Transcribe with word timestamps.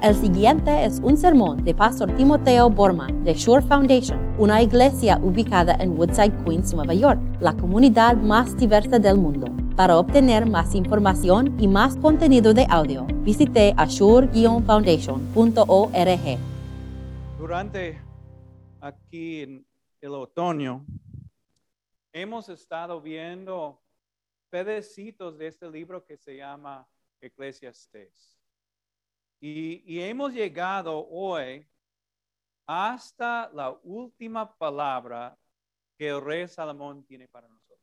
El 0.00 0.14
siguiente 0.14 0.84
es 0.84 1.00
un 1.00 1.16
sermón 1.16 1.64
de 1.64 1.74
Pastor 1.74 2.14
Timoteo 2.14 2.70
Borman 2.70 3.24
de 3.24 3.34
Shore 3.34 3.66
Foundation, 3.66 4.32
una 4.38 4.62
iglesia 4.62 5.18
ubicada 5.20 5.74
en 5.80 5.98
Woodside, 5.98 6.44
Queens, 6.44 6.72
Nueva 6.72 6.94
York, 6.94 7.20
la 7.40 7.56
comunidad 7.56 8.16
más 8.16 8.56
diversa 8.56 9.00
del 9.00 9.18
mundo. 9.18 9.48
Para 9.74 9.98
obtener 9.98 10.46
más 10.46 10.76
información 10.76 11.60
y 11.60 11.66
más 11.66 11.96
contenido 11.96 12.54
de 12.54 12.64
audio, 12.70 13.08
visite 13.24 13.74
ashore-foundation.org. 13.76 16.38
Durante 17.36 18.00
aquí 18.80 19.42
en 19.42 19.66
el 20.00 20.14
otoño, 20.14 20.86
hemos 22.12 22.48
estado 22.48 23.00
viendo 23.00 23.82
pedacitos 24.48 25.36
de 25.36 25.48
este 25.48 25.68
libro 25.68 26.04
que 26.04 26.16
se 26.16 26.36
llama 26.36 26.86
Eclesiastes. 27.20 28.37
Y, 29.40 30.00
hemos 30.00 30.32
llegado 30.32 31.06
hoy 31.08 31.64
hasta 32.66 33.48
la 33.52 33.70
última 33.84 34.52
palabra 34.56 35.38
que 35.96 36.08
el 36.08 36.20
rey 36.20 36.48
Salomón 36.48 37.04
tiene 37.04 37.28
para 37.28 37.48
nosotros. 37.48 37.80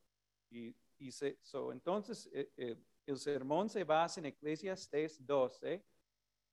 Y, 0.50 0.76
y 0.98 1.10
se- 1.10 1.38
so, 1.42 1.72
entonces, 1.72 2.28
eh, 2.32 2.52
eh, 2.56 2.76
el 3.06 3.18
sermón 3.18 3.68
se 3.70 3.84
basa 3.84 4.20
en 4.20 4.26
Eclesiastes 4.26 5.24
12. 5.24 5.82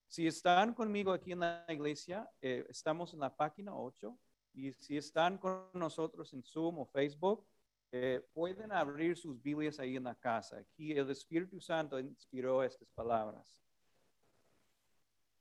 Si 0.07 0.27
están 0.27 0.73
conmigo 0.73 1.11
aquí 1.11 1.33
en 1.33 1.39
la 1.41 1.65
iglesia, 1.67 2.29
eh, 2.41 2.65
estamos 2.69 3.13
en 3.13 3.19
la 3.19 3.35
página 3.35 3.75
8. 3.75 4.17
Y 4.53 4.71
si 4.71 4.97
están 4.97 5.37
con 5.37 5.69
nosotros 5.73 6.31
en 6.33 6.43
Zoom 6.43 6.79
o 6.79 6.85
Facebook, 6.85 7.45
pueden 8.33 8.71
abrir 8.71 9.15
sus 9.15 9.39
Biblias 9.39 9.79
ahí 9.79 9.97
en 9.97 10.05
la 10.05 10.15
casa. 10.15 10.57
Aquí 10.57 10.93
el 10.93 11.11
Espíritu 11.11 11.59
Santo 11.59 11.99
inspiró 11.99 12.63
estas 12.63 12.89
palabras. 12.89 13.63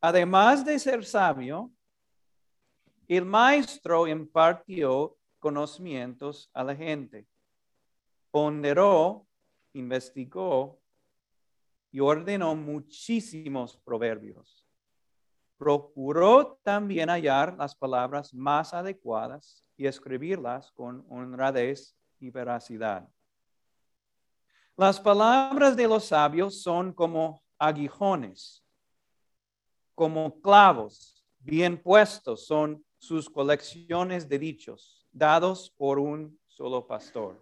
Además 0.05 0.65
de 0.65 0.81
ser 0.81 1.05
sabio, 1.05 1.71
el 3.07 3.25
maestro 3.25 4.09
impartió 4.09 5.17
conocimientos 5.39 6.51
a 6.53 6.65
la 6.65 6.75
gente, 6.75 7.29
ponderó, 8.33 9.25
investigó 9.73 10.81
y 11.93 12.01
ordenó 12.01 12.57
muchísimos 12.57 13.77
proverbios. 13.77 14.67
Procuró 15.57 16.59
también 16.65 17.09
hallar 17.09 17.55
las 17.57 17.77
palabras 17.77 18.35
más 18.35 18.75
adecuadas 18.75 19.65
y 19.77 19.87
escribirlas 19.87 20.73
con 20.73 21.07
honradez 21.11 21.97
y 22.19 22.31
veracidad. 22.31 23.09
Las 24.77 24.99
palabras 24.99 25.77
de 25.77 25.87
los 25.87 26.07
sabios 26.07 26.61
son 26.61 26.93
como 26.93 27.45
aguijones, 27.57 28.62
como 30.03 30.41
clavos 30.41 31.25
bien 31.39 31.81
puestos 31.81 32.45
son 32.45 32.85
sus 32.99 33.31
colecciones 33.31 34.29
de 34.29 34.37
dichos 34.37 35.07
dados 35.13 35.73
por 35.77 36.01
un 36.01 36.37
solo 36.49 36.85
pastor. 36.85 37.41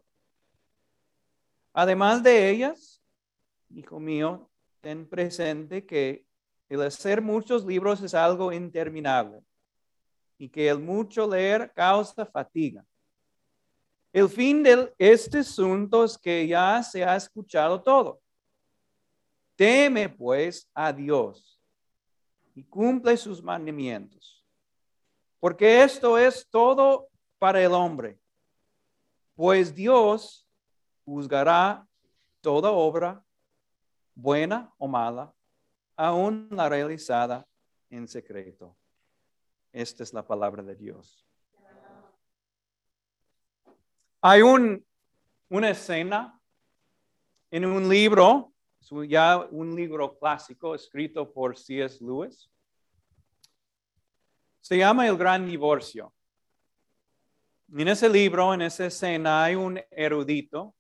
Además 1.72 2.22
de 2.22 2.50
ellas, 2.50 3.03
hijo 3.70 3.98
mío, 3.98 4.50
ten 4.83 5.08
presente 5.08 5.86
que 5.86 6.27
el 6.69 6.83
hacer 6.83 7.22
muchos 7.22 7.64
libros 7.64 8.03
es 8.03 8.12
algo 8.12 8.53
interminable 8.53 9.42
y 10.36 10.50
que 10.50 10.69
el 10.69 10.81
mucho 10.81 11.27
leer 11.27 11.72
causa 11.72 12.27
fatiga. 12.27 12.84
El 14.12 14.28
fin 14.28 14.62
de 14.62 14.92
este 14.98 15.38
asunto 15.38 16.05
es 16.05 16.19
que 16.19 16.47
ya 16.47 16.83
se 16.83 17.03
ha 17.03 17.16
escuchado 17.16 17.81
todo. 17.81 18.20
Teme 19.56 20.11
pues 20.11 20.69
a 20.75 20.92
Dios 20.92 21.59
y 22.55 22.65
cumple 22.65 23.17
sus 23.17 23.43
mandamientos, 23.43 24.45
porque 25.39 25.83
esto 25.83 26.19
es 26.19 26.47
todo 26.48 27.09
para 27.39 27.62
el 27.62 27.73
hombre, 27.73 28.19
pues 29.34 29.75
Dios 29.75 30.47
juzgará 31.05 31.87
toda 32.41 32.71
obra, 32.71 33.25
buena 34.15 34.72
o 34.78 34.87
mala, 34.87 35.33
aún 35.97 36.49
la 36.50 36.69
realizada 36.69 37.47
en 37.89 38.06
secreto. 38.06 38.77
Esta 39.72 40.03
es 40.03 40.12
la 40.12 40.27
palabra 40.27 40.62
de 40.62 40.75
Dios. 40.75 41.27
Hay 44.21 44.43
un, 44.43 44.84
una 45.49 45.71
escena 45.71 46.39
en 47.50 47.65
un 47.65 47.89
libro, 47.89 48.50
es 48.91 49.09
ya 49.09 49.39
un 49.51 49.75
libro 49.75 50.19
clásico 50.19 50.75
escrito 50.75 51.33
por 51.33 51.56
C.S. 51.56 52.05
Lewis. 52.05 52.51
Se 54.61 54.77
llama 54.77 55.06
El 55.06 55.17
Gran 55.17 55.47
Divorcio. 55.47 56.12
En 57.73 57.87
ese 57.87 58.09
libro, 58.09 58.53
en 58.53 58.62
esa 58.62 58.87
escena, 58.87 59.45
hay 59.45 59.55
un 59.55 59.81
erudito 59.91 60.75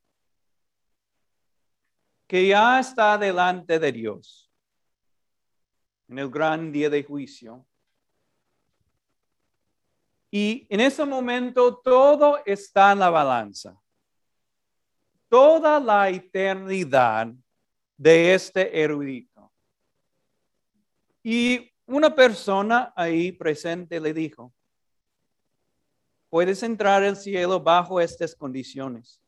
que 2.26 2.48
ya 2.48 2.80
está 2.80 3.16
delante 3.16 3.78
de 3.78 3.92
Dios 3.92 4.50
en 6.08 6.18
el 6.18 6.28
gran 6.28 6.72
día 6.72 6.90
de 6.90 7.04
juicio. 7.04 7.64
Y 10.32 10.66
en 10.68 10.80
ese 10.80 11.04
momento 11.04 11.76
todo 11.78 12.40
está 12.44 12.92
en 12.92 12.98
la 12.98 13.10
balanza. 13.10 13.80
Toda 15.28 15.78
la 15.78 16.08
eternidad 16.08 17.32
de 18.00 18.32
este 18.32 18.82
erudito. 18.82 19.52
Y 21.22 21.70
una 21.84 22.14
persona 22.14 22.94
ahí 22.96 23.30
presente 23.30 24.00
le 24.00 24.14
dijo, 24.14 24.54
puedes 26.30 26.62
entrar 26.62 27.02
al 27.02 27.14
cielo 27.14 27.60
bajo 27.60 28.00
estas 28.00 28.34
condiciones. 28.34 29.20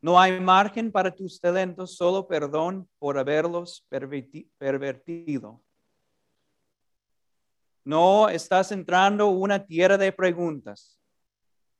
No 0.00 0.18
hay 0.18 0.40
margen 0.40 0.90
para 0.90 1.14
tus 1.14 1.38
talentos, 1.38 1.94
solo 1.96 2.26
perdón 2.26 2.88
por 2.98 3.18
haberlos 3.18 3.84
perverti- 3.90 4.48
pervertido. 4.56 5.62
No 7.84 8.30
estás 8.30 8.72
entrando 8.72 9.26
una 9.26 9.62
tierra 9.62 9.98
de 9.98 10.10
preguntas, 10.10 10.98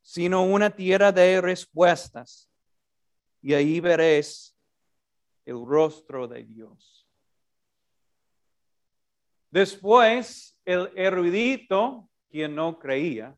sino 0.02 0.44
una 0.44 0.68
tierra 0.68 1.12
de 1.12 1.40
respuestas. 1.40 2.50
Y 3.40 3.54
ahí 3.54 3.80
veréis 3.80 4.55
el 5.46 5.64
rostro 5.64 6.28
de 6.28 6.44
Dios. 6.44 7.06
Después, 9.50 10.58
el 10.64 10.90
erudito, 10.94 12.10
quien 12.28 12.54
no 12.54 12.78
creía 12.78 13.34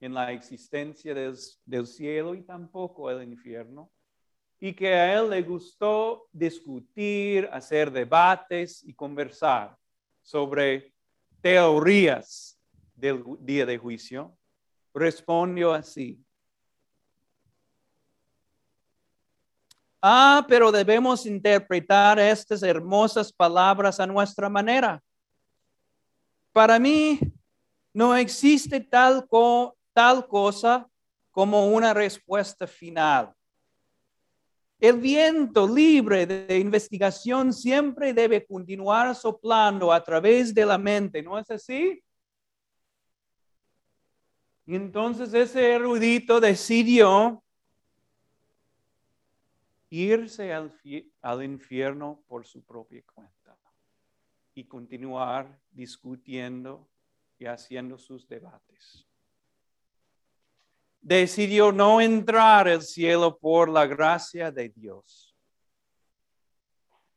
en 0.00 0.14
la 0.14 0.32
existencia 0.32 1.14
del, 1.14 1.86
cielo 1.86 2.34
y 2.34 2.42
tampoco 2.42 3.10
el 3.10 3.22
infierno, 3.24 3.90
y 4.58 4.72
que 4.72 4.94
a 4.94 5.18
él 5.18 5.28
le 5.28 5.42
gustó 5.42 6.28
discutir, 6.32 7.48
hacer 7.52 7.90
debates 7.90 8.82
y 8.84 8.94
conversar 8.94 9.76
sobre 10.22 10.94
teorías 11.40 12.58
del 12.94 13.24
día 13.40 13.66
de 13.66 13.76
juicio, 13.76 14.36
respondió 14.94 15.72
así. 15.72 16.24
Ah, 20.04 20.44
pero 20.48 20.72
debemos 20.72 21.24
interpretar 21.26 22.18
estas 22.18 22.64
hermosas 22.64 23.32
palabras 23.32 24.00
a 24.00 24.06
nuestra 24.06 24.48
manera. 24.48 25.00
Para 26.52 26.80
mí, 26.80 27.20
no 27.94 28.16
existe 28.16 28.80
tal, 28.80 29.28
tal 29.92 30.26
cosa 30.26 30.88
como 31.30 31.68
una 31.68 31.94
respuesta 31.94 32.66
final. 32.66 33.32
El 34.80 34.98
viento 34.98 35.68
libre 35.68 36.26
de 36.26 36.58
investigación 36.58 37.52
siempre 37.52 38.12
debe 38.12 38.44
continuar 38.44 39.14
soplando 39.14 39.92
a 39.92 40.02
través 40.02 40.52
de 40.52 40.66
la 40.66 40.78
mente, 40.78 41.22
¿no 41.22 41.38
es 41.38 41.48
así? 41.48 42.02
Y 44.66 44.74
entonces 44.74 45.32
ese 45.32 45.74
erudito 45.74 46.40
decidió 46.40 47.41
irse 49.92 50.54
al, 50.54 50.72
al 51.20 51.44
infierno 51.44 52.24
por 52.26 52.46
su 52.46 52.64
propia 52.64 53.02
cuenta 53.14 53.58
y 54.54 54.64
continuar 54.64 55.60
discutiendo 55.70 56.88
y 57.38 57.44
haciendo 57.44 57.98
sus 57.98 58.26
debates. 58.26 59.06
Decidió 60.98 61.72
no 61.72 62.00
entrar 62.00 62.68
al 62.68 62.80
cielo 62.80 63.36
por 63.36 63.68
la 63.68 63.84
gracia 63.86 64.50
de 64.50 64.70
Dios. 64.70 65.36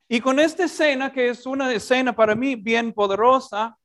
Y 0.10 0.19
con 0.19 0.38
esta 0.38 0.66
escena, 0.66 1.13
que 1.13 1.30
es 1.30 1.45
una 1.45 1.72
escena 1.72 2.13
para 2.13 2.36
mí 2.36 2.56
bien 2.56 2.92
poderosa, 2.92 3.77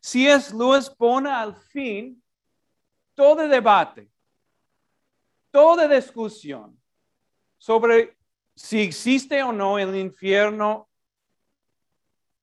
C.S. 0.00 0.54
Lewis 0.54 0.90
pone 0.90 1.30
al 1.30 1.56
fin 1.56 2.22
todo 3.14 3.48
debate, 3.48 4.12
toda 5.50 5.88
discusión 5.88 6.78
sobre 7.56 8.17
si 8.58 8.80
existe 8.80 9.40
o 9.44 9.52
no 9.52 9.78
el 9.78 9.94
infierno 9.94 10.88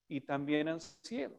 y 0.07 0.21
también 0.21 0.69
el 0.69 0.79
cielo. 0.79 1.38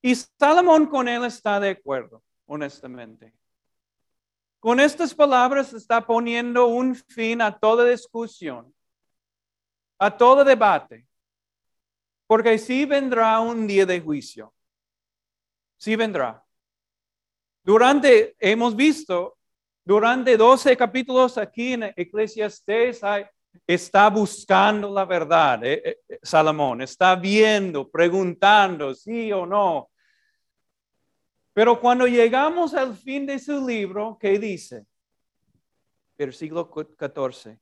Y 0.00 0.14
Salomón 0.14 0.86
con 0.86 1.08
él 1.08 1.24
está 1.24 1.58
de 1.58 1.70
acuerdo, 1.70 2.22
honestamente. 2.46 3.34
Con 4.60 4.78
estas 4.78 5.12
palabras 5.12 5.72
está 5.72 6.06
poniendo 6.06 6.66
un 6.66 6.94
fin 6.94 7.42
a 7.42 7.58
toda 7.58 7.84
discusión, 7.84 8.72
a 9.98 10.16
todo 10.16 10.44
debate, 10.44 11.04
porque 12.28 12.56
sí 12.58 12.84
vendrá 12.84 13.40
un 13.40 13.66
día 13.66 13.84
de 13.84 14.00
juicio. 14.00 14.54
Sí 15.76 15.96
vendrá. 15.96 16.44
Durante, 17.64 18.36
hemos 18.38 18.76
visto, 18.76 19.35
durante 19.86 20.36
12 20.36 20.76
capítulos 20.76 21.38
aquí 21.38 21.74
en 21.74 21.84
Eclesiastes 21.96 23.00
está 23.64 24.10
buscando 24.10 24.92
la 24.92 25.04
verdad. 25.04 25.64
Eh, 25.64 25.80
eh, 25.84 26.00
eh, 26.08 26.18
Salomón 26.24 26.82
está 26.82 27.14
viendo, 27.14 27.88
preguntando 27.88 28.92
sí 28.96 29.32
o 29.32 29.46
no. 29.46 29.88
Pero 31.52 31.80
cuando 31.80 32.08
llegamos 32.08 32.74
al 32.74 32.96
fin 32.96 33.26
de 33.26 33.38
su 33.38 33.64
libro, 33.64 34.18
¿qué 34.20 34.40
dice? 34.40 34.84
Versículo 36.18 36.68
14. 36.68 37.56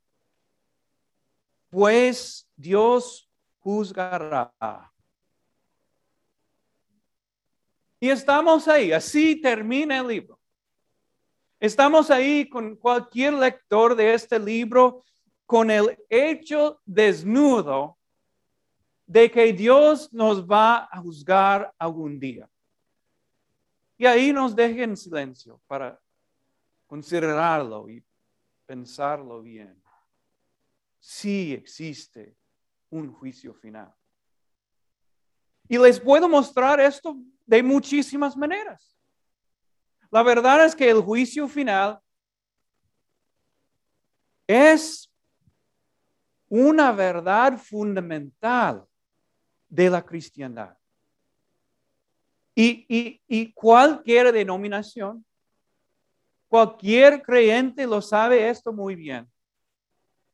Pues 1.68 2.48
Dios 2.56 3.30
juzgará. 3.58 4.50
Y 8.00 8.08
estamos 8.08 8.66
ahí, 8.66 8.92
así 8.92 9.38
termina 9.42 9.98
el 9.98 10.08
libro. 10.08 10.40
Estamos 11.64 12.10
ahí 12.10 12.46
con 12.46 12.76
cualquier 12.76 13.32
lector 13.32 13.96
de 13.96 14.12
este 14.12 14.38
libro 14.38 15.02
con 15.46 15.70
el 15.70 15.96
hecho 16.10 16.82
desnudo 16.84 17.96
de 19.06 19.30
que 19.30 19.50
Dios 19.50 20.12
nos 20.12 20.44
va 20.44 20.86
a 20.92 21.00
juzgar 21.00 21.72
algún 21.78 22.20
día. 22.20 22.46
Y 23.96 24.04
ahí 24.04 24.30
nos 24.30 24.54
deja 24.54 24.82
en 24.82 24.94
silencio 24.94 25.58
para 25.66 25.98
considerarlo 26.86 27.88
y 27.88 28.04
pensarlo 28.66 29.40
bien. 29.40 29.82
Sí 31.00 31.54
existe 31.54 32.36
un 32.90 33.10
juicio 33.10 33.54
final. 33.54 33.90
Y 35.66 35.78
les 35.78 35.98
puedo 35.98 36.28
mostrar 36.28 36.78
esto 36.78 37.16
de 37.46 37.62
muchísimas 37.62 38.36
maneras. 38.36 38.94
La 40.14 40.22
verdad 40.22 40.64
es 40.64 40.76
que 40.76 40.88
el 40.88 41.00
juicio 41.00 41.48
final 41.48 41.98
es 44.46 45.12
una 46.48 46.92
verdad 46.92 47.58
fundamental 47.58 48.84
de 49.68 49.90
la 49.90 50.06
cristiandad. 50.06 50.78
Y, 52.54 53.52
cualquier 53.54 54.30
denominación, 54.30 55.26
cualquier 56.46 57.20
creyente 57.20 57.84
lo 57.84 58.00
sabe 58.00 58.48
esto 58.48 58.72
muy 58.72 58.94
bien. 58.94 59.28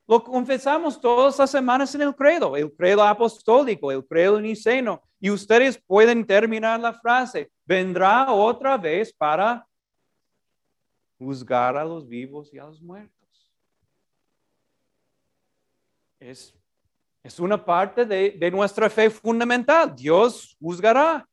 Lo 0.06 0.22
confesamos 0.22 1.00
todas 1.00 1.38
las 1.38 1.50
semanas 1.50 1.94
en 1.94 2.02
el 2.02 2.14
credo, 2.14 2.54
el 2.54 2.70
credo 2.70 3.02
apostólico, 3.02 3.90
el 3.90 4.04
credo 4.04 4.38
niceno. 4.42 5.02
Y 5.18 5.30
ustedes 5.30 5.82
pueden 5.86 6.26
terminar 6.26 6.78
la 6.80 6.92
frase, 6.92 7.50
vendrá 7.64 8.30
otra 8.30 8.76
vez 8.76 9.10
para 9.10 9.66
juzgar 11.20 11.76
a 11.76 11.84
los 11.84 12.08
vivos 12.08 12.50
y 12.50 12.58
a 12.58 12.64
los 12.64 12.80
muertos. 12.80 13.52
Es, 16.18 16.54
es 17.22 17.38
una 17.38 17.62
parte 17.62 18.06
de, 18.06 18.30
de 18.30 18.50
nuestra 18.50 18.88
fe 18.88 19.10
fundamental. 19.10 19.94
Dios 19.94 20.56
juzgará. 20.58 21.28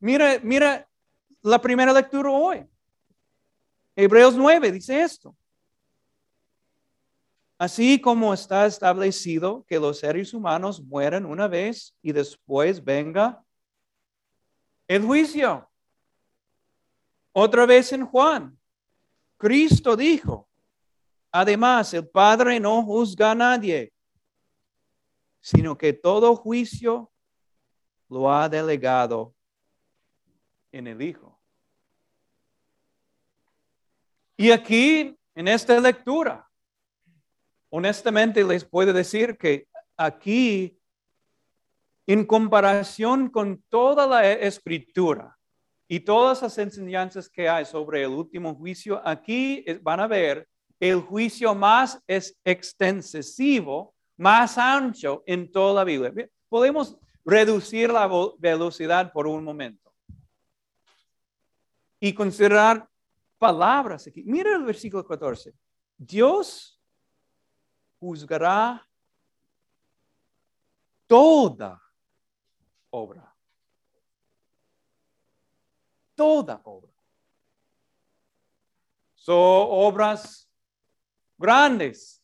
Mira, 0.00 0.40
mira 0.42 0.88
la 1.42 1.60
primera 1.60 1.92
lectura 1.92 2.28
hoy. 2.28 2.66
Hebreos 3.94 4.34
9 4.34 4.72
dice 4.72 5.00
esto. 5.00 5.36
Así 7.56 8.00
como 8.00 8.34
está 8.34 8.66
establecido 8.66 9.64
que 9.68 9.78
los 9.78 10.00
seres 10.00 10.34
humanos 10.34 10.82
mueren 10.82 11.24
una 11.24 11.46
vez 11.46 11.94
y 12.02 12.10
después 12.10 12.82
venga 12.82 13.44
el 14.88 15.04
juicio. 15.04 15.70
Otra 17.36 17.66
vez 17.66 17.92
en 17.92 18.06
Juan, 18.06 18.56
Cristo 19.36 19.96
dijo, 19.96 20.48
además 21.32 21.92
el 21.92 22.08
Padre 22.08 22.60
no 22.60 22.84
juzga 22.84 23.32
a 23.32 23.34
nadie, 23.34 23.92
sino 25.40 25.76
que 25.76 25.92
todo 25.92 26.36
juicio 26.36 27.10
lo 28.08 28.32
ha 28.32 28.48
delegado 28.48 29.34
en 30.70 30.86
el 30.86 31.02
Hijo. 31.02 31.36
Y 34.36 34.52
aquí, 34.52 35.18
en 35.34 35.48
esta 35.48 35.80
lectura, 35.80 36.48
honestamente 37.68 38.44
les 38.44 38.64
puedo 38.64 38.92
decir 38.92 39.36
que 39.36 39.66
aquí, 39.96 40.78
en 42.06 42.24
comparación 42.24 43.28
con 43.28 43.60
toda 43.68 44.06
la 44.06 44.30
escritura 44.30 45.36
y 45.94 46.00
todas 46.00 46.42
las 46.42 46.58
enseñanzas 46.58 47.28
que 47.28 47.48
hay 47.48 47.64
sobre 47.64 48.02
el 48.02 48.10
último 48.10 48.52
juicio, 48.56 49.00
aquí 49.06 49.64
van 49.80 50.00
a 50.00 50.08
ver 50.08 50.48
el 50.80 51.00
juicio 51.00 51.54
más 51.54 52.02
es 52.08 52.36
extensivo, 52.42 53.94
más 54.16 54.58
ancho 54.58 55.22
en 55.24 55.52
toda 55.52 55.72
la 55.72 55.84
Biblia. 55.84 56.28
Podemos 56.48 56.98
reducir 57.24 57.92
la 57.92 58.10
velocidad 58.38 59.12
por 59.12 59.28
un 59.28 59.44
momento 59.44 59.94
y 62.00 62.12
considerar 62.12 62.88
palabras 63.38 64.04
aquí. 64.08 64.24
Mira 64.24 64.56
el 64.56 64.64
versículo 64.64 65.06
14. 65.06 65.54
Dios 65.96 66.82
juzgará 68.00 68.84
toda 71.06 71.80
obra. 72.90 73.33
Toda 76.14 76.60
obra. 76.64 76.92
Son 79.14 79.34
obras 79.36 80.48
grandes. 81.36 82.22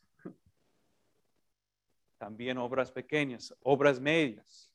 También 2.18 2.58
obras 2.58 2.92
pequeñas, 2.92 3.54
obras 3.62 3.98
medias. 3.98 4.70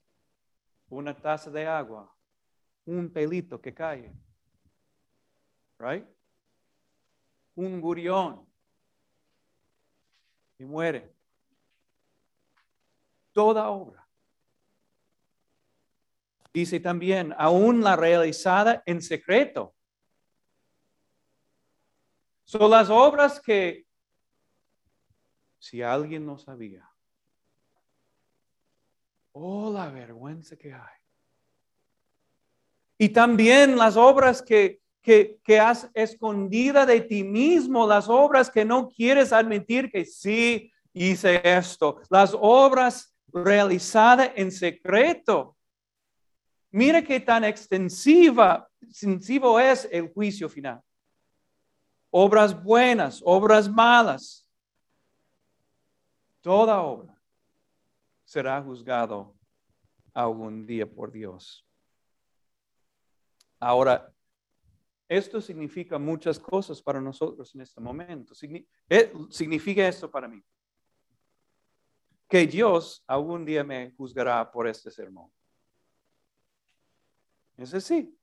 Una 0.90 1.16
taza 1.16 1.50
de 1.50 1.66
agua, 1.66 2.14
un 2.86 3.12
pelito 3.12 3.62
que 3.62 3.74
cae 3.74 4.14
right? 5.80 6.06
Un 7.56 7.80
gurión 7.82 8.46
y 10.58 10.66
muere. 10.66 11.14
Toda 13.32 13.70
obra. 13.70 14.05
Dice 16.56 16.80
también, 16.80 17.36
aún 17.38 17.84
la 17.84 17.98
realizada 17.98 18.82
en 18.86 19.02
secreto. 19.02 19.76
Son 22.46 22.72
las 22.72 22.90
obras 22.90 23.42
que, 23.42 23.86
si 25.60 25.82
alguien 25.82 26.26
no 26.26 26.38
sabía, 26.38 26.90
oh, 29.34 29.70
la 29.74 29.90
vergüenza 29.90 30.56
que 30.56 30.74
hay. 30.74 30.98
Y 32.98 33.10
también 33.10 33.78
las 33.78 33.98
obras 33.98 34.42
que 34.42 34.80
que, 35.06 35.60
has 35.60 35.88
escondida 35.94 36.84
de 36.86 37.00
ti 37.02 37.24
mismo 37.24 37.86
las 37.86 38.10
obras 38.10 38.50
que 38.50 38.66
no 38.66 38.90
quieres 38.90 39.32
admitir 39.32 39.92
que 39.92 40.04
sí 40.04 40.72
hice 40.94 41.42
esto, 41.44 42.02
las 42.10 42.36
obras 42.40 43.14
realizadas 43.32 44.32
en 44.36 44.52
secreto. 44.52 45.55
Mire 46.76 47.06
qué 47.06 47.22
tan 47.22 47.46
extensiva, 47.46 48.70
extensivo 48.82 49.58
es 49.58 49.88
el 49.90 50.12
juicio 50.12 50.50
final. 50.50 50.84
Obras 52.10 52.62
buenas, 52.62 53.22
obras 53.24 53.70
malas. 53.70 54.46
Toda 56.42 56.82
obra 56.82 57.18
será 58.26 58.62
juzgado 58.62 59.38
algún 60.14 60.66
día 60.66 60.86
por 60.86 61.14
Dios. 61.14 61.66
Ahora, 63.58 64.14
esto 65.08 65.40
significa 65.40 65.98
muchas 65.98 66.38
cosas 66.38 66.82
para 66.82 67.00
nosotros 67.00 67.56
en 67.56 67.62
este 67.62 67.80
momento. 67.80 68.34
Eh, 68.90 69.14
significa 69.30 69.88
esto 69.88 70.12
para 70.12 70.28
mí. 70.28 70.44
Que 72.28 72.46
Dios 72.46 73.02
algún 73.08 73.46
día 73.46 73.64
me 73.64 73.92
juzgará 73.92 74.52
por 74.52 74.68
este 74.68 74.92
sermón. 74.92 75.32
Es 77.58 77.74
así. 77.74 78.14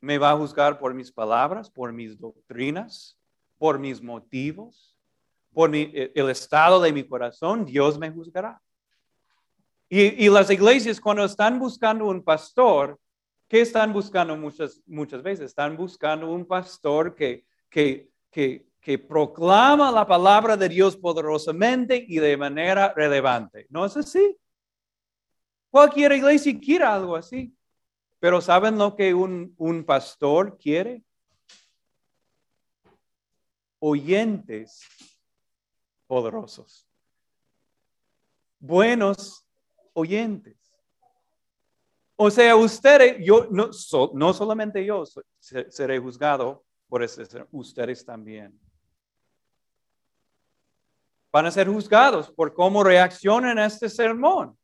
Me 0.00 0.18
va 0.18 0.32
a 0.32 0.36
juzgar 0.36 0.78
por 0.78 0.92
mis 0.92 1.10
palabras, 1.10 1.70
por 1.70 1.92
mis 1.92 2.18
doctrinas, 2.18 3.18
por 3.58 3.78
mis 3.78 4.02
motivos, 4.02 4.96
por 5.52 5.74
eh, 5.74 6.12
el 6.14 6.30
estado 6.30 6.80
de 6.80 6.92
mi 6.92 7.04
corazón. 7.04 7.64
Dios 7.64 7.98
me 7.98 8.10
juzgará. 8.10 8.60
Y, 9.88 10.24
y 10.24 10.28
las 10.28 10.50
iglesias 10.50 11.00
cuando 11.00 11.24
están 11.24 11.58
buscando 11.58 12.06
un 12.06 12.22
pastor, 12.22 12.98
¿qué 13.48 13.60
están 13.60 13.92
buscando 13.92 14.36
muchas, 14.36 14.82
muchas 14.86 15.22
veces? 15.22 15.46
Están 15.46 15.76
buscando 15.76 16.30
un 16.30 16.44
pastor 16.44 17.14
que, 17.14 17.46
que, 17.70 18.10
que, 18.30 18.66
que 18.80 18.98
proclama 18.98 19.90
la 19.92 20.06
palabra 20.06 20.56
de 20.56 20.68
Dios 20.68 20.96
poderosamente 20.96 22.04
y 22.08 22.18
de 22.18 22.36
manera 22.36 22.92
relevante. 22.92 23.66
¿No 23.70 23.84
es 23.84 23.96
así? 23.96 24.36
Cualquier 25.70 26.12
iglesia 26.12 26.58
quiere 26.60 26.84
algo 26.84 27.16
así. 27.16 27.54
Pero 28.24 28.40
¿saben 28.40 28.78
lo 28.78 28.96
que 28.96 29.12
un, 29.12 29.54
un 29.58 29.84
pastor 29.84 30.56
quiere? 30.56 31.04
Oyentes 33.78 34.80
poderosos. 36.06 36.88
Buenos 38.58 39.46
oyentes. 39.92 40.56
O 42.16 42.30
sea, 42.30 42.56
ustedes, 42.56 43.22
yo, 43.22 43.46
no, 43.50 43.68
no 44.14 44.32
solamente 44.32 44.82
yo 44.86 45.04
seré 45.38 45.98
juzgado 45.98 46.64
por 46.88 47.02
eso, 47.02 47.22
ustedes 47.50 48.06
también. 48.06 48.58
Van 51.30 51.44
a 51.44 51.50
ser 51.50 51.68
juzgados 51.68 52.30
por 52.30 52.54
cómo 52.54 52.82
reaccionan 52.82 53.58
a 53.58 53.66
este 53.66 53.90
sermón. 53.90 54.56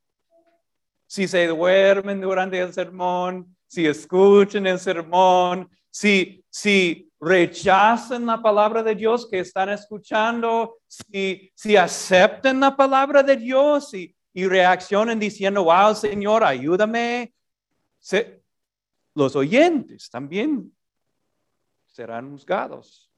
Si 1.11 1.27
se 1.27 1.49
duermen 1.49 2.21
durante 2.21 2.61
el 2.61 2.73
sermón, 2.73 3.57
si 3.67 3.85
escuchan 3.85 4.65
el 4.69 4.79
sermón, 4.79 5.69
si, 5.91 6.45
si 6.49 7.11
rechazan 7.19 8.27
la 8.27 8.41
palabra 8.41 8.81
de 8.85 8.95
Dios 8.95 9.29
que 9.29 9.41
están 9.41 9.71
escuchando, 9.71 10.77
si, 10.87 11.51
si 11.53 11.77
aceptan 11.77 12.61
la 12.61 12.77
palabra 12.77 13.25
de 13.25 13.37
Dios 13.37 13.93
y, 13.93 14.15
y 14.33 14.47
reaccionan 14.47 15.19
diciendo, 15.19 15.65
wow, 15.65 15.97
Señor, 15.97 16.45
ayúdame, 16.45 17.35
los 19.13 19.35
oyentes 19.35 20.09
también 20.11 20.73
serán 21.87 22.31
juzgados. 22.31 23.11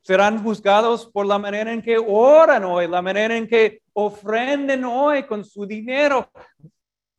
Serán 0.00 0.42
juzgados 0.42 1.04
por 1.04 1.26
la 1.26 1.38
manera 1.38 1.70
en 1.70 1.82
que 1.82 1.98
oran 1.98 2.64
hoy, 2.64 2.88
la 2.88 3.02
manera 3.02 3.36
en 3.36 3.46
que 3.46 3.82
ofrenden 3.92 4.86
hoy 4.86 5.24
con 5.24 5.44
su 5.44 5.66
dinero. 5.66 6.30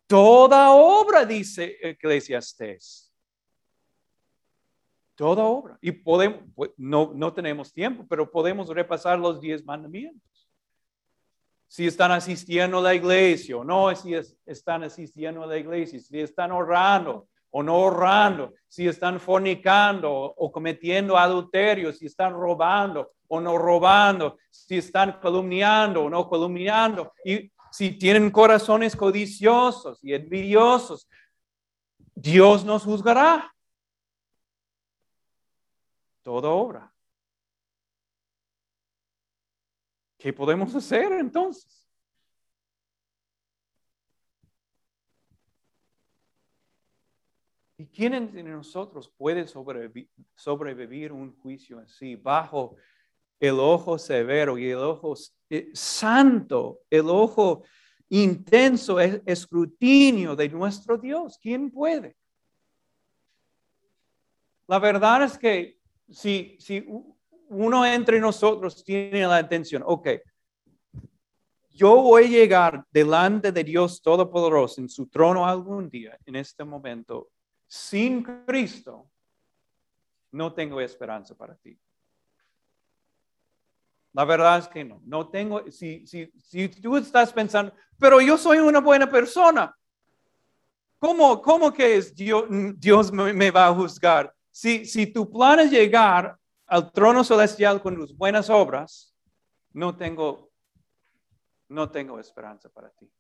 Toda 0.08 0.72
obra, 0.72 1.26
dice 1.26 1.78
Eclesiastes. 1.82 3.12
Toda 5.16 5.44
obra. 5.44 5.78
Y 5.82 5.92
podemos, 5.92 6.42
pues, 6.54 6.72
no, 6.78 7.12
no 7.16 7.34
tenemos 7.34 7.74
tiempo, 7.74 8.06
pero 8.08 8.30
podemos 8.30 8.68
repasar 8.70 9.18
los 9.18 9.40
diez 9.40 9.64
mandamientos 9.64 10.36
si 11.68 11.88
están 11.88 12.12
asistiendo 12.12 12.78
a 12.78 12.84
la 12.84 12.96
iglesia 12.96 13.58
o 13.58 13.64
no, 13.64 13.94
si 13.96 14.14
están 14.46 14.84
asistiendo 14.84 15.44
a 15.44 15.48
la 15.48 15.58
iglesia, 15.58 16.00
si 16.00 16.20
están 16.20 16.52
orando 16.52 17.28
o 17.50 17.64
no 17.64 17.78
orando, 17.78 18.54
si 18.68 18.88
están 18.88 19.20
fornicando 19.20 20.12
o, 20.12 20.52
cometiendo 20.52 21.18
adulterio, 21.18 21.92
si 21.92 22.06
están 22.06 22.34
robando 22.34 23.12
o 23.28 23.40
no 23.40 23.58
robando, 23.58 24.38
si 24.50 24.78
están 24.78 25.20
calumniando 25.22 26.04
o 26.04 26.10
no 26.10 26.30
calumniando, 26.30 27.14
y 27.24 27.52
si 27.76 27.92
tienen 27.92 28.32
corazones 28.32 28.96
codiciosos 28.96 30.02
y 30.02 30.14
envidiosos, 30.14 31.10
Dios 32.16 32.64
nos 32.64 32.86
juzgará. 32.86 33.54
Todo 36.24 36.56
obra. 36.56 36.94
¿Qué 40.18 40.32
podemos 40.32 40.74
hacer 40.74 41.12
entonces? 41.12 41.86
¿Y 47.78 47.88
quién 47.88 48.32
de 48.32 48.42
nosotros 48.42 49.10
puede 49.18 49.48
sobrevivir, 49.48 51.12
un 51.12 51.38
juicio 51.42 51.80
así 51.80 52.16
bajo 52.16 52.78
el 53.40 53.60
ojo 53.60 53.98
severo 53.98 54.58
y 54.58 54.70
el 54.70 54.78
ojo 54.78 55.16
eh, 55.50 55.70
santo, 55.74 56.82
el 56.90 57.10
ojo 57.10 57.64
intenso 58.10 59.00
escrutinio 59.00 60.36
de 60.36 60.50
nuestro 60.50 60.98
Dios? 60.98 61.38
¿Quién 61.42 61.72
puede? 61.72 62.16
La 64.68 64.80
verdad 64.80 65.24
es 65.24 65.38
que 65.38 65.80
si, 66.10 66.58
si 66.60 66.86
uno 67.50 67.86
entre 67.86 68.20
nosotros 68.20 68.84
tiene 68.84 69.28
la 69.28 69.40
intención, 69.40 69.84
ok, 69.86 70.10
yo 71.70 72.02
voy 72.02 72.24
a 72.24 72.30
llegar 72.30 72.86
delante 72.90 73.52
de 73.52 73.64
Dios 73.64 74.02
Todopoderoso 74.02 74.80
en 74.80 74.88
su 74.88 75.08
trono 75.08 75.46
algún 75.46 75.90
día, 75.90 76.18
en 76.26 76.38
este 76.38 76.64
momento, 76.64 77.32
sin 77.68 78.24
Cristo, 78.24 79.12
no 80.32 80.54
tengo 80.54 80.80
esperanza 80.80 81.36
para 81.36 81.56
ti. 81.56 81.78
La 84.16 84.24
verdad 84.24 84.60
es 84.60 84.70
que 84.70 84.86
no, 84.86 85.02
no 85.04 85.28
tengo, 85.28 85.70
si, 85.70 86.08
si, 86.08 86.32
si 86.38 86.70
tú 86.70 86.96
estás 86.96 87.34
pensando, 87.34 87.74
pero 88.00 88.22
yo 88.22 88.38
soy 88.38 88.60
una 88.60 88.80
buena 88.80 89.12
persona, 89.12 89.78
¿cómo, 90.98 91.42
cómo 91.42 91.74
que 91.74 91.98
es 91.98 92.16
Dios, 92.16 92.46
Dios 92.78 93.12
me, 93.12 93.52
va 93.52 93.68
a 93.68 93.74
juzgar? 93.74 94.34
Si, 94.52 94.86
si 94.86 95.06
tu 95.08 95.30
plan 95.30 95.60
es 95.60 95.70
llegar 95.70 96.40
al 96.66 96.94
trono 96.94 97.26
celestial 97.26 97.82
con 97.82 97.98
tus 97.98 98.16
buenas 98.16 98.50
obras, 98.50 99.14
no 99.74 99.98
tengo, 99.98 100.50
no 101.68 101.92
tengo 101.92 102.18
esperanza 102.18 102.70
para 102.70 102.92
ti. 102.92 103.12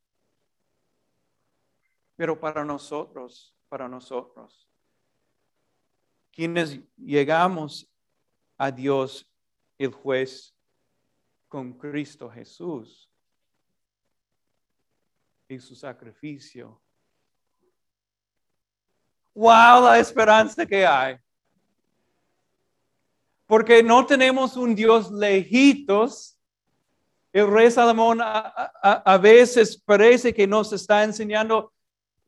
Pero 2.15 2.39
para 2.39 2.63
nosotros, 2.63 3.53
para 3.67 3.89
nosotros, 3.89 4.69
quienes 6.31 6.79
llegamos 6.95 7.93
a 8.57 8.71
Dios, 8.71 9.29
el 9.77 9.91
juez, 9.91 10.54
con 11.55 11.71
Cristo 11.71 12.29
Jesús 12.29 13.09
y 15.47 15.57
su 15.57 15.73
sacrificio. 15.73 16.81
¡Wow! 19.33 19.85
La 19.85 19.97
esperanza 19.97 20.65
que 20.65 20.85
hay. 20.85 21.15
Porque 23.45 23.81
no 23.81 24.05
tenemos 24.05 24.57
un 24.57 24.75
Dios 24.75 25.09
lejitos. 25.09 26.37
El 27.31 27.49
rey 27.49 27.71
Salomón 27.71 28.19
a, 28.21 29.17
veces 29.17 29.81
parece 29.81 30.33
que 30.33 30.45
nos 30.45 30.73
está 30.73 31.05
enseñando 31.05 31.71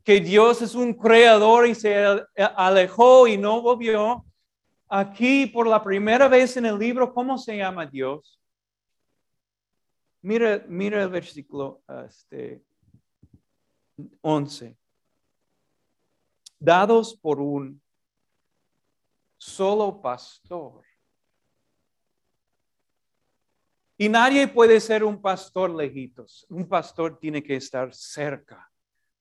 que 0.06 0.22
Dios 0.22 0.62
es 0.62 0.74
un 0.74 0.94
creador 0.94 1.68
y 1.68 1.76
se 1.76 2.26
alejó 2.56 3.28
y 3.28 3.38
no 3.38 3.62
volvió. 3.62 4.24
Aquí 4.88 5.48
por 5.48 5.68
la 5.68 5.84
primera 5.84 6.30
vez 6.30 6.56
en 6.56 6.66
el 6.66 6.80
libro, 6.80 7.14
¿cómo 7.14 7.38
se 7.38 7.58
llama 7.58 7.86
Dios? 7.86 8.37
Mira, 10.22 10.64
mira 10.68 11.04
el 11.04 11.10
versículo 11.10 11.84
este, 12.08 12.64
11. 14.22 14.78
Dados 16.60 17.16
por 17.16 17.40
un 17.40 17.82
solo 19.38 20.02
pastor 20.02 20.84
Y 24.00 24.10
nadie 24.10 24.48
puede 24.48 24.80
ser 24.80 25.04
un 25.04 25.20
pastor 25.20 25.72
lejitos. 25.72 26.46
Un 26.50 26.68
pastor 26.68 27.18
tiene 27.18 27.42
que 27.42 27.56
estar 27.56 27.92
cerca 27.96 28.72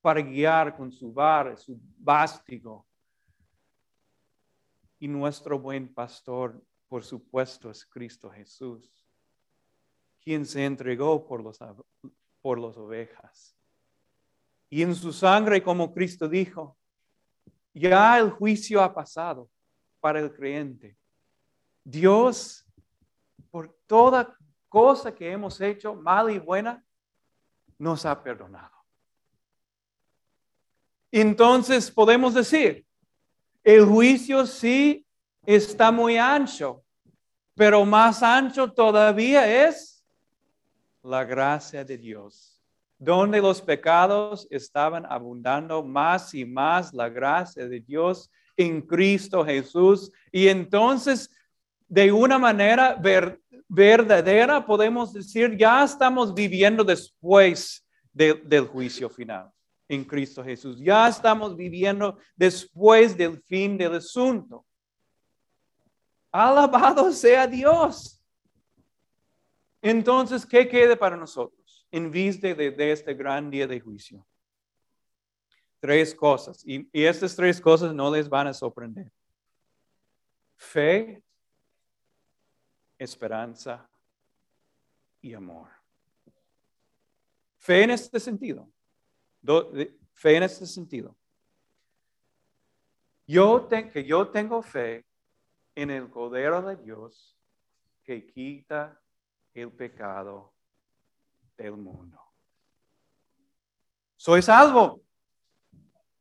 para 0.03 0.21
guiar 0.21 0.77
con 0.77 0.93
su 0.93 1.13
bar, 1.15 1.57
su 1.57 1.81
bástigo. 1.97 2.87
Y 4.99 5.09
nuestro 5.09 5.59
buen 5.59 5.93
pastor, 5.93 6.63
por 6.89 7.03
supuesto, 7.03 7.71
es 7.71 7.87
Cristo 7.87 8.31
Jesús, 8.31 9.06
quien 10.27 10.45
se 10.45 10.65
entregó 10.65 11.25
por 11.25 11.41
los, 11.41 11.57
por 12.43 12.59
las 12.59 12.77
ovejas. 12.77 13.57
Y 14.69 14.83
en 14.83 14.93
su 14.93 15.13
sangre, 15.13 15.63
como 15.63 15.95
Cristo 15.95 16.29
dijo, 16.29 16.77
ya 17.73 18.19
el 18.19 18.31
juicio 18.31 18.83
ha 18.83 18.93
pasado 18.93 19.49
para 20.01 20.19
el 20.19 20.35
creyente. 20.35 20.97
Dios, 21.85 22.67
por 23.53 23.73
toda 23.87 24.37
cosa 24.69 25.15
que 25.15 25.31
hemos 25.31 25.61
hecho, 25.61 25.95
mala 25.95 26.33
y 26.33 26.41
buena, 26.41 26.85
nos 27.79 28.05
ha 28.05 28.21
perdonado. 28.21 28.75
Entonces 31.13 31.89
podemos 31.89 32.35
decir, 32.35 32.85
el 33.63 33.85
juicio 33.85 34.45
sí 34.45 35.07
está 35.45 35.93
muy 35.93 36.17
ancho, 36.19 36.83
pero 37.55 37.85
más 37.85 38.25
ancho 38.25 38.73
todavía 38.73 39.69
es 39.69 39.96
la 41.07 41.25
gracia 41.25 41.85
de 41.85 41.97
Dios. 41.97 42.61
Donde 42.99 43.41
los 43.41 43.61
pecados 43.61 44.47
estaban 44.51 45.05
abundando 45.07 45.83
más 45.83 46.33
y 46.35 46.45
más 46.45 46.93
la 46.95 47.09
gracia 47.09 47.69
de 47.69 47.81
Dios 47.81 48.31
en 48.57 48.81
Cristo 48.81 49.45
Jesús. 49.45 50.11
Y 50.33 50.49
entonces, 50.49 51.31
de 51.89 52.11
una 52.11 52.39
manera 52.39 52.95
ver, 52.95 53.39
verdadera, 53.69 54.65
podemos 54.65 55.13
decir, 55.13 55.57
ya 55.57 55.85
estamos 55.85 56.33
viviendo 56.35 56.83
después 56.83 57.87
de- 58.13 58.35
del 58.35 58.67
juicio 58.67 59.11
final 59.11 59.51
en 59.89 60.03
Cristo 60.05 60.43
Jesús. 60.43 60.79
Ya 60.81 61.07
estamos 61.07 61.55
viviendo 61.55 62.19
después 62.35 63.17
del 63.17 63.41
fin 63.43 63.77
del 63.77 63.97
asunto. 63.97 64.65
Alabado 66.33 67.13
sea 67.13 67.47
Dios. 67.47 68.16
Entonces, 69.89 70.45
¿qué 70.45 70.67
queda 70.67 70.97
para 70.97 71.17
nosotros 71.17 71.87
en 71.93 72.11
vista 72.11 72.53
de, 72.53 72.91
este 72.91 73.15
gran 73.15 73.49
día 73.49 73.69
de 73.69 73.79
juicio? 73.79 74.27
Tres 75.79 76.13
cosas. 76.13 76.67
Y, 76.67 76.89
y 76.93 77.05
estas 77.05 77.37
tres 77.37 77.61
cosas 77.61 77.95
no 77.95 78.13
les 78.13 78.29
van 78.29 78.49
a 78.49 78.53
sorprender. 78.53 79.13
Fe, 80.57 81.23
esperanza 82.99 83.89
y 85.21 85.35
amor. 85.35 85.71
Fe 87.59 87.85
en 87.85 87.91
este 87.91 88.19
sentido. 88.19 88.69
Fe 90.15 90.37
en 90.37 90.43
este 90.43 90.67
sentido. 90.67 91.17
Yo 93.25 93.67
te- 93.67 93.89
que 93.89 94.03
yo 94.05 94.31
tengo 94.31 94.63
fe 94.63 95.07
en 95.77 95.93
el 95.93 96.11
Cordero 96.11 96.61
de 96.63 96.75
Dios 96.75 97.39
que 98.03 98.27
quita 98.27 99.01
el 99.63 99.73
pecado 99.73 100.55
del 101.57 101.77
mundo. 101.77 102.21
Soy 104.17 104.43
salvo. 104.43 105.03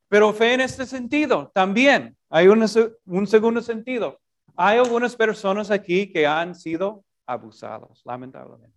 Pero 0.07 0.31
fe 0.33 0.53
en 0.53 0.61
este 0.61 0.85
sentido 0.85 1.51
también. 1.53 2.15
Hay 2.29 2.47
un 2.47 3.27
segundo 3.27 3.61
sentido. 3.61 4.21
Hay 4.55 4.77
algunas 4.77 5.15
personas 5.15 5.71
aquí 5.71 6.11
que 6.11 6.25
han 6.25 6.55
sido 6.55 7.03
abusados, 7.25 8.01
lamentablemente. 8.05 8.73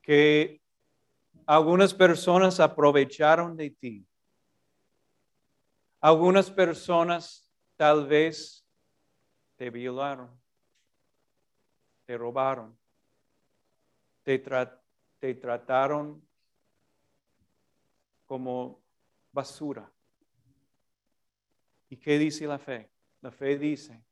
Que 0.00 0.62
algunas 1.44 1.92
personas 1.92 2.60
aprovecharon 2.60 3.56
de 3.56 3.70
ti. 3.70 4.06
Algunas 6.00 6.50
personas 6.50 7.50
tal 7.76 8.06
vez 8.06 8.64
te 9.56 9.68
violaron, 9.70 10.30
te 12.08 12.16
robaron, 12.16 12.74
te, 14.22 14.38
te 15.18 15.34
trataron 15.34 16.26
como 18.24 18.82
basura. 19.30 19.92
¿Y 21.90 21.98
qué 21.98 22.18
dice 22.18 22.46
la 22.46 22.58
fe? 22.58 22.90
La 23.20 23.30
fe 23.30 23.58
dice, 23.58 24.02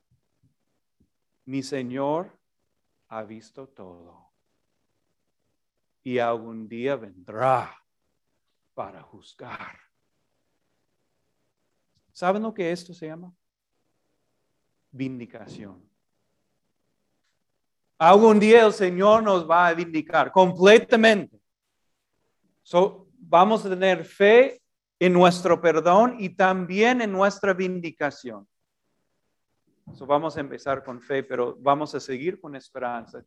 mi 1.47 1.63
Señor 1.63 2.39
ha 3.09 3.23
visto 3.23 3.67
todo 3.67 4.31
y 6.03 6.19
algún 6.19 6.69
día 6.69 6.97
vendrá 6.97 7.83
para 8.75 9.01
juzgar. 9.01 9.81
¿Saben 12.13 12.43
lo 12.43 12.53
que 12.53 12.71
esto 12.71 12.93
se 12.93 13.07
llama? 13.07 13.35
Vindicación. 14.91 15.96
Algún 17.99 18.39
día 18.39 18.67
el 18.67 18.73
Señor 18.73 19.23
nos 19.23 19.49
va 19.49 19.69
a 19.69 19.75
vindicar 19.75 20.31
completamente. 20.31 21.41
So, 22.63 23.09
vamos 23.19 23.65
a 23.65 23.71
tener 23.71 24.05
fe 24.05 24.61
en 24.99 25.13
nuestro 25.13 25.61
perdón 25.61 26.17
y 26.19 26.31
también 26.31 27.01
en 27.01 27.13
nuestra 27.13 27.55
vindicación. 27.55 28.47
So, 29.95 30.05
vamos 30.05 30.37
a 30.37 30.41
empezar 30.41 30.85
con 30.85 31.01
fe, 31.01 31.23
pero 31.23 31.57
vamos 31.59 31.95
a 31.95 32.01
seguir 32.01 32.39
con 32.41 32.55
esperanza. 32.55 33.25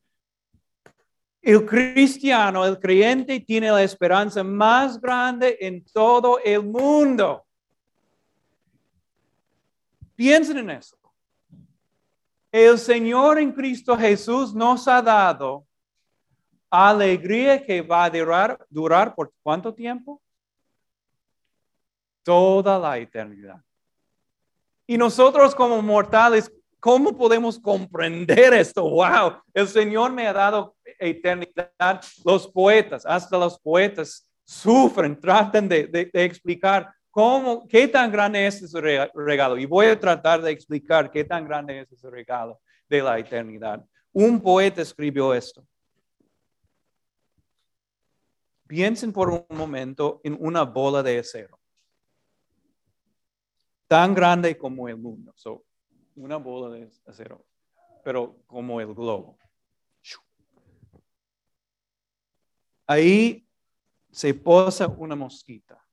El 1.42 1.66
cristiano, 1.66 2.66
el 2.66 2.80
creyente, 2.80 3.40
tiene 3.40 3.72
la 3.72 3.82
esperanza 3.82 4.44
más 4.44 5.00
grande 5.00 5.58
en 5.62 5.84
todo 5.86 6.40
el 6.44 6.64
mundo. 6.64 7.46
Piensen 10.16 10.58
en 10.58 10.70
eso. 10.72 10.99
El 12.52 12.80
Señor 12.80 13.38
en 13.40 13.52
Cristo 13.52 13.96
Jesús 13.98 14.54
nos 14.56 14.88
ha 14.88 15.02
dado 15.02 15.66
alegría 16.70 17.64
que 17.64 17.82
va 17.82 18.06
a 18.06 18.10
durar, 18.10 18.66
durar 18.70 19.14
por 19.16 19.32
cuánto 19.44 19.74
tiempo? 19.74 20.22
Toda 22.24 22.78
la 22.78 22.98
eternidad. 22.98 23.62
Y 24.88 24.98
nosotros 24.98 25.54
como 25.54 25.82
mortales, 25.82 26.52
¿cómo 26.80 27.16
podemos 27.16 27.60
comprender 27.60 28.54
esto? 28.54 28.84
Wow, 28.90 29.42
el 29.54 29.68
Señor 29.68 30.12
me 30.12 30.28
ha 30.28 30.34
dado 30.34 30.76
eternidad. 31.00 32.02
Los 32.26 32.48
poetas, 32.48 33.06
hasta 33.06 33.38
los 33.38 33.60
poetas 33.60 34.28
sufren, 34.44 35.20
tratan 35.20 35.68
de, 35.70 35.86
de- 35.86 36.10
de 36.12 36.24
explicar 36.24 36.92
cómo, 37.20 37.68
qué 37.68 37.86
tan 37.90 38.10
grande 38.14 38.48
es 38.48 38.62
ese 38.62 38.80
re- 38.80 39.12
regalo. 39.14 39.58
Y 39.58 39.66
voy 39.66 39.88
a 39.88 40.00
tratar 40.00 40.42
de 40.42 40.52
explicar 40.52 41.12
qué 41.12 41.26
tan 41.26 41.46
grande 41.46 41.82
es 41.82 41.92
ese 41.92 42.10
regalo 42.10 42.62
de 42.88 43.02
la 43.02 43.20
eternidad. 43.20 43.86
Un 44.14 44.40
poeta 44.40 44.82
escribió 44.82 45.34
esto. 45.34 45.68
Piensen 48.68 49.12
por 49.12 49.30
un 49.30 49.46
momento 49.50 50.22
en 50.24 50.38
una 50.40 50.64
bola 50.64 51.04
de 51.04 51.20
acero 51.20 51.60
tan 53.86 54.14
grande 54.14 54.58
como 54.58 54.88
el 54.88 54.96
mundo. 54.96 55.34
So, 55.36 55.66
una 56.16 56.38
bola 56.38 56.74
de 56.74 56.90
acero, 57.06 57.46
pero 58.02 58.38
como 58.48 58.80
el 58.80 58.94
globo. 58.94 59.38
Ahí 62.88 63.46
se 64.10 64.34
posa 64.34 64.88
una 64.88 65.16
mosquita. 65.18 65.84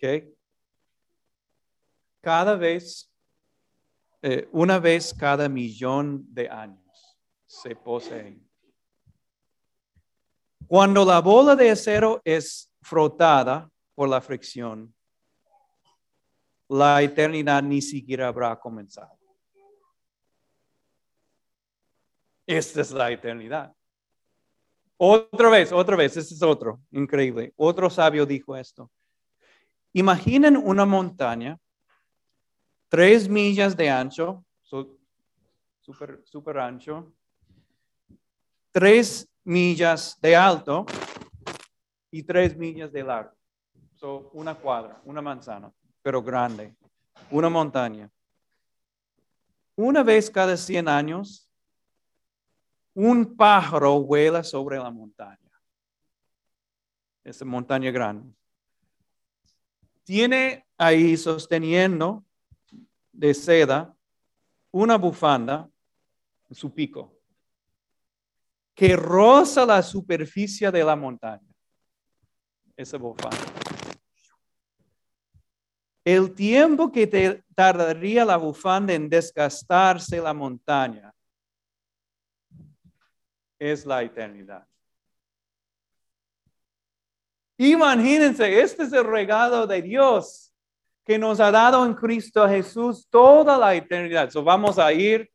¿Ok? 0.00 0.24
Cada 2.22 2.56
vez, 2.56 3.12
eh, 4.22 4.48
una 4.52 4.78
vez 4.78 5.12
cada 5.12 5.48
millón 5.48 6.24
de 6.32 6.48
años 6.48 7.18
se 7.46 7.76
ahí. 8.12 8.42
Cuando 10.66 11.04
la 11.04 11.20
bola 11.20 11.54
de 11.54 11.70
acero 11.70 12.22
es 12.24 12.72
frotada 12.80 13.70
por 13.94 14.08
la 14.08 14.20
fricción, 14.20 14.94
la 16.68 17.02
eternidad 17.02 17.62
ni 17.62 17.82
siquiera 17.82 18.28
habrá 18.28 18.58
comenzado. 18.58 19.18
Esta 22.46 22.80
es 22.80 22.90
la 22.92 23.10
eternidad. 23.10 23.74
Otra 24.96 25.50
vez, 25.50 25.72
otra 25.72 25.96
vez, 25.96 26.16
este 26.16 26.34
es 26.34 26.42
otro, 26.42 26.80
increíble. 26.90 27.52
Otro 27.56 27.90
sabio 27.90 28.24
dijo 28.24 28.56
esto. 28.56 28.90
Imaginen 29.92 30.56
una 30.56 30.86
montaña, 30.86 31.58
tres 32.88 33.28
millas 33.28 33.76
de 33.76 33.90
ancho, 33.90 34.44
super, 35.80 36.20
super 36.24 36.58
ancho, 36.58 37.12
tres 38.70 39.28
millas 39.44 40.16
de 40.20 40.36
alto 40.36 40.86
y 42.10 42.22
tres 42.22 42.56
millas 42.56 42.92
de 42.92 43.02
largo. 43.02 43.34
So, 43.96 44.30
una 44.32 44.54
cuadra, 44.54 45.00
una 45.04 45.20
manzana, 45.20 45.72
pero 46.02 46.22
grande, 46.22 46.74
una 47.30 47.48
montaña. 47.48 48.10
Una 49.76 50.02
vez 50.02 50.30
cada 50.30 50.56
100 50.56 50.88
años, 50.88 51.50
un 52.94 53.36
pájaro 53.36 54.00
vuela 54.00 54.42
sobre 54.42 54.78
la 54.78 54.90
montaña. 54.90 55.38
Esa 57.24 57.44
montaña 57.44 57.90
grande. 57.90 58.34
Tiene 60.04 60.66
ahí 60.76 61.16
sosteniendo 61.16 62.24
de 63.12 63.34
seda 63.34 63.94
una 64.70 64.96
bufanda 64.96 65.68
en 66.48 66.54
su 66.54 66.72
pico 66.72 67.20
que 68.74 68.96
roza 68.96 69.66
la 69.66 69.82
superficie 69.82 70.70
de 70.70 70.82
la 70.82 70.96
montaña. 70.96 71.54
Esa 72.74 72.96
bufanda. 72.96 73.36
El 76.02 76.34
tiempo 76.34 76.90
que 76.90 77.06
te 77.06 77.44
tardaría 77.54 78.24
la 78.24 78.38
bufanda 78.38 78.94
en 78.94 79.06
desgastarse 79.10 80.18
la 80.18 80.32
montaña 80.32 81.14
es 83.58 83.84
la 83.84 84.02
eternidad. 84.02 84.66
Imagínense, 87.62 88.58
este 88.62 88.84
es 88.84 88.92
el 88.94 89.04
regalo 89.04 89.66
de 89.66 89.82
Dios 89.82 90.50
que 91.04 91.18
nos 91.18 91.40
ha 91.40 91.50
dado 91.50 91.84
en 91.84 91.92
Cristo 91.92 92.48
Jesús 92.48 93.06
toda 93.10 93.58
la 93.58 93.74
eternidad. 93.74 94.30
So 94.30 94.42
vamos 94.42 94.78
a 94.78 94.90
ir 94.94 95.30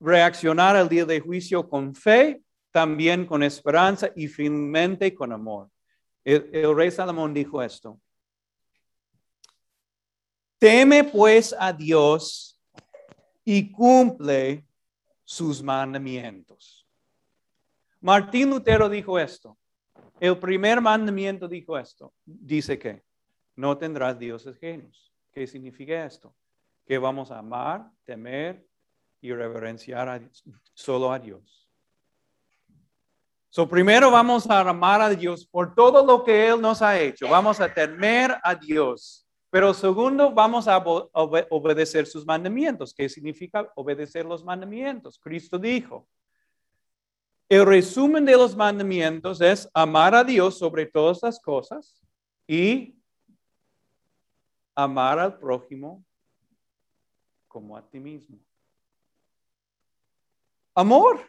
reaccionar 0.00 0.74
al 0.74 0.88
día 0.88 1.04
de 1.04 1.20
juicio 1.20 1.68
con 1.68 1.94
fe, 1.94 2.42
también 2.72 3.24
con 3.24 3.44
esperanza 3.44 4.10
y 4.16 4.26
finalmente 4.26 5.14
con 5.14 5.32
amor. 5.32 5.70
El, 6.24 6.50
el 6.52 6.74
rey 6.74 6.90
Salomón 6.90 7.32
dijo 7.32 7.62
esto. 7.62 8.00
Teme 10.58 11.04
pues 11.04 11.54
a 11.56 11.72
Dios 11.72 12.60
y 13.44 13.70
cumple 13.70 14.66
sus 15.22 15.62
mandamientos. 15.62 16.84
Martín 18.00 18.50
Lutero 18.50 18.88
dijo 18.88 19.16
esto. 19.16 19.56
El 20.20 20.38
primer 20.38 20.80
mandamiento 20.80 21.46
dijo 21.46 21.78
esto, 21.78 22.12
dice 22.24 22.78
que 22.78 23.04
no 23.56 23.76
tendrás 23.78 24.18
dioses 24.18 24.56
ajenos. 24.56 25.12
¿Qué 25.32 25.46
significa 25.46 26.04
esto? 26.04 26.34
Que 26.86 26.98
vamos 26.98 27.30
a 27.30 27.38
amar, 27.38 27.90
temer 28.04 28.66
y 29.20 29.32
reverenciar 29.32 30.28
solo 30.74 31.12
a 31.12 31.18
Dios. 31.18 31.68
So, 33.50 33.68
primero 33.68 34.10
vamos 34.10 34.48
a 34.50 34.60
amar 34.60 35.00
a 35.00 35.10
Dios 35.10 35.46
por 35.46 35.74
todo 35.74 36.04
lo 36.04 36.22
que 36.22 36.48
Él 36.48 36.60
nos 36.60 36.82
ha 36.82 36.98
hecho. 36.98 37.28
Vamos 37.28 37.60
a 37.60 37.72
temer 37.72 38.36
a 38.42 38.54
Dios. 38.54 39.26
Pero 39.50 39.72
segundo, 39.72 40.30
vamos 40.32 40.68
a 40.68 40.76
obedecer 40.76 42.06
sus 42.06 42.26
mandamientos. 42.26 42.92
¿Qué 42.92 43.08
significa 43.08 43.70
obedecer 43.74 44.26
los 44.26 44.44
mandamientos? 44.44 45.18
Cristo 45.18 45.58
dijo, 45.58 46.06
el 47.48 47.64
resumen 47.64 48.24
de 48.24 48.36
los 48.36 48.54
mandamientos 48.54 49.40
es 49.40 49.68
amar 49.72 50.14
a 50.14 50.22
Dios 50.22 50.58
sobre 50.58 50.86
todas 50.86 51.22
las 51.22 51.40
cosas 51.40 52.02
y 52.46 52.94
amar 54.74 55.18
al 55.18 55.38
prójimo 55.38 56.04
como 57.48 57.76
a 57.76 57.88
ti 57.88 57.98
mismo. 57.98 58.38
Amor, 60.74 61.28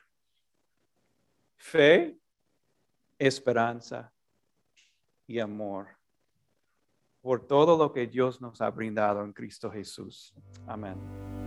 fe, 1.56 2.20
esperanza 3.18 4.14
y 5.26 5.40
amor 5.40 5.88
por 7.22 7.46
todo 7.48 7.78
lo 7.78 7.92
que 7.92 8.08
Dios 8.08 8.42
nos 8.42 8.62
ha 8.62 8.70
brindado 8.70 9.24
en 9.24 9.34
Cristo 9.34 9.72
Jesús. 9.72 10.34
Amén. 10.68 11.39